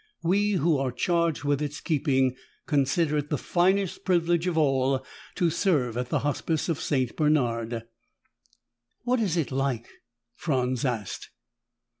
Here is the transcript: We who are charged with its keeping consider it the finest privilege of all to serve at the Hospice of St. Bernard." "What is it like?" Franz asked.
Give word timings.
We 0.23 0.53
who 0.53 0.79
are 0.79 0.91
charged 0.91 1.43
with 1.43 1.61
its 1.61 1.79
keeping 1.79 2.35
consider 2.65 3.17
it 3.17 3.29
the 3.29 3.37
finest 3.37 4.03
privilege 4.03 4.47
of 4.47 4.57
all 4.57 5.05
to 5.35 5.49
serve 5.51 5.95
at 5.95 6.09
the 6.09 6.21
Hospice 6.25 6.67
of 6.69 6.81
St. 6.81 7.15
Bernard." 7.15 7.83
"What 9.03 9.19
is 9.19 9.37
it 9.37 9.51
like?" 9.51 9.87
Franz 10.33 10.85
asked. 10.85 11.29